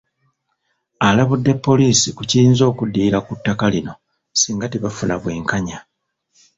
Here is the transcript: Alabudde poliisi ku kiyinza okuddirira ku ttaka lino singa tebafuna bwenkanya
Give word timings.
Alabudde 1.07 1.53
poliisi 1.65 2.09
ku 2.17 2.23
kiyinza 2.29 2.63
okuddirira 2.71 3.19
ku 3.27 3.31
ttaka 3.37 3.65
lino 3.73 3.93
singa 4.39 4.65
tebafuna 4.71 5.15
bwenkanya 5.21 5.77